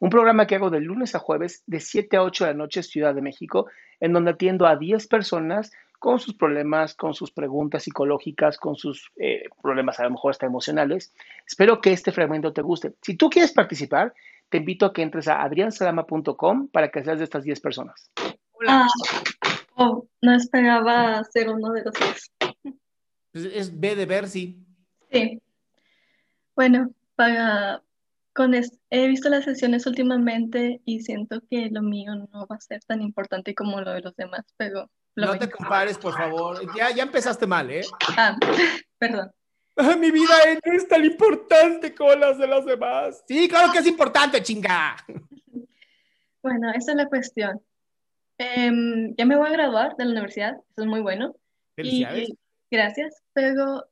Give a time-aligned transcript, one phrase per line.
[0.00, 2.82] Un programa que hago de lunes a jueves de 7 a 8 de la noche
[2.82, 3.66] Ciudad de México,
[4.00, 9.12] en donde atiendo a 10 personas con sus problemas, con sus preguntas psicológicas, con sus
[9.16, 11.12] eh, problemas a lo mejor hasta emocionales.
[11.46, 12.94] Espero que este fragmento te guste.
[13.02, 14.14] Si tú quieres participar,
[14.48, 18.10] te invito a que entres a adriansalama.com para que seas de estas 10 personas.
[18.52, 18.86] Hola.
[18.86, 22.32] Ah, oh, no esperaba ser uno de los 10.
[23.32, 24.58] Pues es B de Bercy.
[25.12, 25.42] Sí.
[26.56, 27.82] Bueno, para
[28.32, 32.80] con he visto las sesiones últimamente y siento que lo mío no va a ser
[32.84, 34.90] tan importante como lo de los demás, pero...
[35.16, 36.60] no te compares, por favor.
[36.76, 37.82] Ya, ya empezaste mal, ¿eh?
[38.16, 38.36] Ah,
[38.98, 39.30] perdón.
[39.76, 43.24] Ah, mi vida no es tan importante como las de los demás.
[43.26, 44.96] Sí, claro que es importante, chinga.
[46.42, 47.60] Bueno, esa es la cuestión.
[48.38, 51.34] Em, ya me voy a graduar de la universidad, eso es muy bueno.
[51.76, 52.30] Felicidades.
[52.70, 53.89] gracias, pero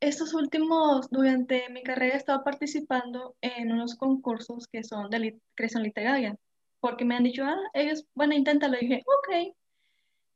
[0.00, 5.82] estos últimos, durante mi carrera he estado participando en unos concursos que son de creación
[5.82, 6.36] literaria,
[6.80, 8.76] porque me han dicho, ah, ellos, bueno, inténtalo.
[8.76, 9.54] Y dije, ok.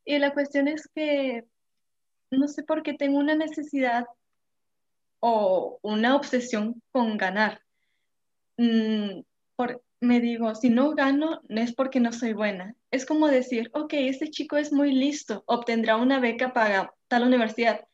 [0.04, 1.44] Y la cuestión es que
[2.30, 4.06] no sé por qué tengo una necesidad
[5.20, 7.62] o una obsesión con ganar.
[8.56, 9.22] Mm,
[9.56, 12.74] por, me digo, si no gano, no es porque no soy buena.
[12.90, 17.86] Es como decir, ok, este chico es muy listo, obtendrá una beca para tal universidad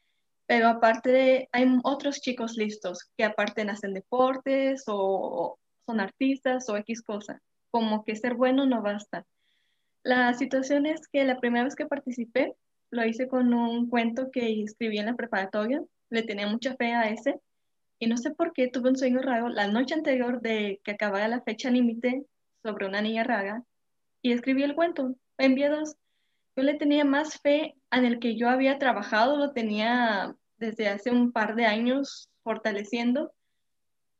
[0.52, 6.76] pero aparte de, hay otros chicos listos que aparte hacen deportes o son artistas o
[6.76, 7.40] X cosa,
[7.70, 9.24] como que ser bueno no basta.
[10.02, 12.54] La situación es que la primera vez que participé,
[12.90, 17.08] lo hice con un cuento que escribí en la preparatoria, le tenía mucha fe a
[17.08, 17.40] ese,
[17.98, 21.28] y no sé por qué tuve un sueño raro la noche anterior de que acabara
[21.28, 22.26] la fecha límite
[22.62, 23.64] sobre una niña rara,
[24.20, 25.96] y escribí el cuento, envié dos.
[26.54, 31.10] Yo le tenía más fe en el que yo había trabajado, lo tenía desde hace
[31.10, 33.32] un par de años fortaleciendo.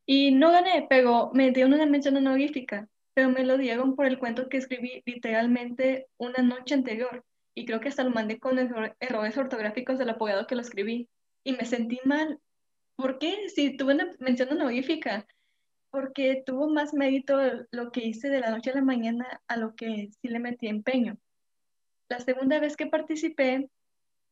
[0.05, 4.19] Y no gané, pero me dio una mención honorífica, pero me lo dieron por el
[4.19, 7.23] cuento que escribí literalmente una noche anterior.
[7.55, 8.59] Y creo que hasta lo mandé con
[8.99, 11.07] errores ortográficos del abogado que lo escribí.
[11.45, 12.39] Y me sentí mal.
[12.95, 13.47] ¿Por qué?
[13.47, 15.25] Si tuve una mención honorífica.
[15.91, 17.39] Porque tuvo más mérito
[17.71, 20.67] lo que hice de la noche a la mañana a lo que sí le metí
[20.67, 21.17] empeño.
[22.09, 23.69] La segunda vez que participé,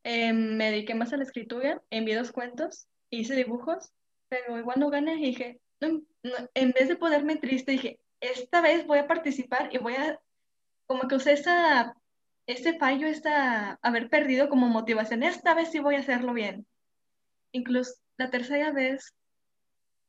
[0.03, 3.91] Em, me dediqué más a la escritura, envié dos cuentos, hice dibujos,
[4.29, 8.99] pero igual no gané y dije, en vez de ponerme triste, dije, esta vez voy
[8.99, 10.19] a participar y voy a,
[10.85, 11.95] como que usé esa,
[12.47, 16.65] ese fallo, esta, haber perdido como motivación, esta vez sí voy a hacerlo bien.
[17.51, 19.13] Incluso la tercera vez,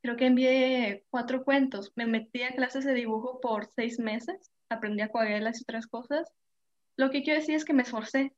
[0.01, 5.01] creo que envié cuatro cuentos, me metí a clases de dibujo por seis meses, aprendí
[5.01, 6.31] acuarelas y otras cosas.
[6.95, 8.33] Lo que quiero decir es que me esforcé,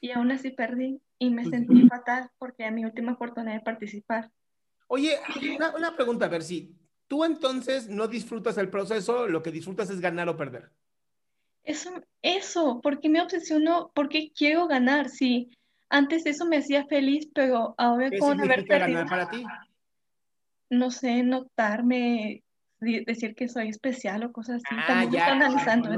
[0.00, 4.30] y aún así perdí y me sentí fatal porque era mi última oportunidad de participar.
[4.88, 5.18] Oye,
[5.76, 6.74] una, pregunta, a ver si
[7.06, 10.70] tú entonces no disfrutas el proceso, lo que disfrutas es ganar o perder.
[11.62, 11.92] Eso,
[12.22, 15.50] eso, porque me obsesiono, porque quiero ganar, sí.
[15.90, 18.98] Antes eso me hacía feliz, pero ahora con haber perdido.
[18.98, 19.44] ganar para ti?
[20.70, 22.42] No sé, notarme,
[22.80, 24.80] decir que soy especial o cosas así.
[24.88, 25.90] Ah, ya, analizando.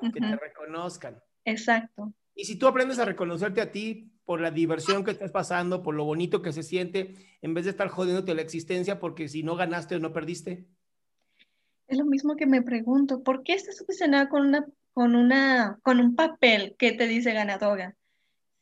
[0.00, 1.20] Que te reconozcan.
[1.44, 2.12] Exacto.
[2.34, 5.94] Y si tú aprendes a reconocerte a ti por la diversión que estás pasando, por
[5.94, 9.56] lo bonito que se siente, en vez de estar jodiéndote la existencia porque si no
[9.56, 10.66] ganaste o no perdiste.
[11.88, 16.00] Es lo mismo que me pregunto, ¿por qué estás obsesionada con una, con una, con
[16.00, 17.96] un papel que te dice ganadora?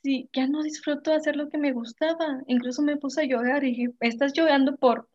[0.03, 2.43] sí, ya no disfruto hacer lo que me gustaba.
[2.47, 5.09] Incluso me puse a llorar y dije, ¿estás llorando por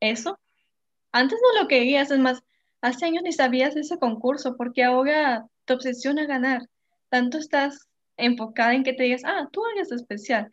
[0.00, 0.38] eso?
[1.12, 2.42] Antes no lo querías, es más,
[2.80, 6.68] hace años ni sabías ese concurso, porque ahora te obsesiona ganar.
[7.08, 10.50] Tanto estás enfocada en que te digas, ah, tú eres especial.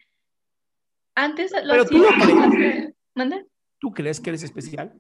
[1.16, 2.94] Antes lo Pero tú lo por crees.
[3.80, 4.94] ¿Tú crees que eres especial?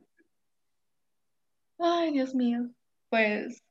[1.77, 2.69] Ay, Dios mío.
[3.09, 3.63] Pues.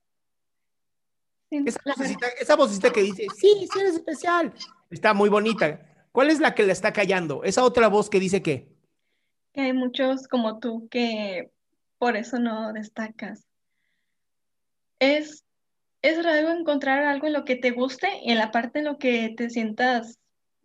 [1.51, 4.53] Esa vocecita, esa vocecita que dice, sí, sí eres especial,
[4.91, 5.81] está muy bonita.
[6.13, 7.43] ¿Cuál es la que la está callando?
[7.43, 8.69] Esa otra voz que dice que,
[9.55, 11.51] que hay muchos como tú que
[11.99, 13.47] por eso no destacas.
[14.99, 15.45] Es,
[16.03, 18.99] es raro encontrar algo en lo que te guste y en la parte en lo
[18.99, 20.19] que te sientas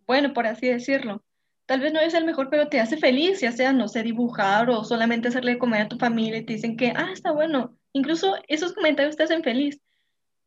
[0.06, 1.22] bueno, por así decirlo.
[1.66, 4.68] Tal vez no es el mejor, pero te hace feliz, ya sea, no sé, dibujar
[4.68, 7.74] o solamente hacerle comer a tu familia y te dicen que, ah, está bueno.
[7.92, 9.80] Incluso esos comentarios te hacen feliz.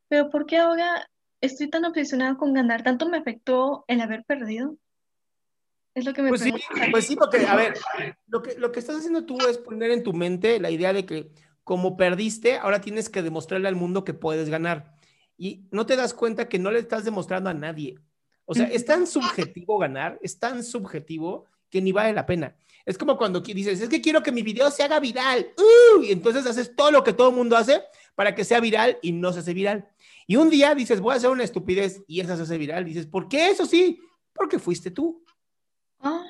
[0.09, 1.09] Pero ¿por qué ahora
[1.41, 2.83] estoy tan obsesionada con ganar?
[2.83, 4.77] ¿Tanto me afectó el haber perdido?
[5.95, 6.53] Es lo que me pues sí,
[6.91, 7.73] pues sí, porque, a ver,
[8.27, 11.07] lo que, lo que estás haciendo tú es poner en tu mente la idea de
[11.07, 11.31] que
[11.67, 14.95] como perdiste, ahora tienes que demostrarle al mundo que puedes ganar.
[15.37, 17.99] Y no te das cuenta que no le estás demostrando a nadie.
[18.45, 22.55] O sea, es tan subjetivo ganar, es tan subjetivo que ni vale la pena.
[22.85, 25.45] Es como cuando dices, es que quiero que mi video se haga viral.
[25.57, 26.03] ¡Uh!
[26.03, 27.81] Y entonces haces todo lo que todo el mundo hace
[28.15, 29.89] para que sea viral y no se hace viral.
[30.25, 32.85] Y un día dices, voy a hacer una estupidez y esa se hace viral.
[32.85, 33.99] Dices, ¿por qué eso sí?
[34.31, 35.21] Porque fuiste tú.
[35.99, 36.23] Ah,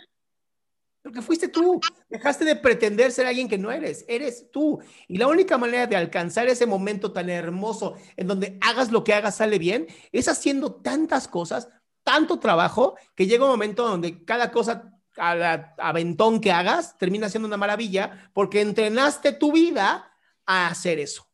[1.07, 1.79] Porque fuiste tú.
[2.09, 4.03] Dejaste de pretender ser alguien que no eres.
[4.09, 4.81] Eres tú.
[5.07, 9.13] Y la única manera de alcanzar ese momento tan hermoso en donde hagas lo que
[9.13, 11.69] hagas sale bien es haciendo tantas cosas,
[12.03, 17.47] tanto trabajo, que llega un momento donde cada cosa a aventón que hagas termina siendo
[17.47, 20.11] una maravilla porque entrenaste tu vida
[20.45, 21.25] a hacer eso.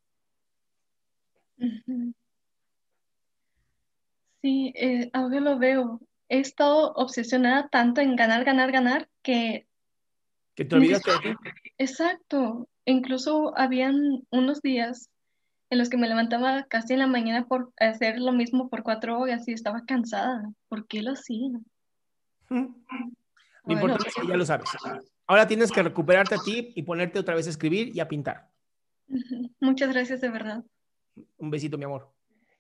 [4.40, 6.00] Sí, eh, lo veo.
[6.34, 9.68] He estado obsesionada tanto en ganar, ganar, ganar, que,
[10.56, 11.30] Que te olvidaste de ti.
[11.78, 15.12] exacto, incluso habían unos días
[15.70, 19.20] en los que me levantaba casi en la mañana por hacer lo mismo por cuatro
[19.20, 20.52] horas y estaba cansada.
[20.70, 21.52] ¿Por qué lo hacía?
[22.50, 22.74] Lo
[23.66, 24.76] Bueno, importante es que ya lo sabes.
[25.28, 28.50] Ahora tienes que recuperarte a ti y ponerte otra vez a escribir y a pintar.
[29.60, 30.64] Muchas gracias de verdad.
[31.38, 32.12] Un besito, mi amor.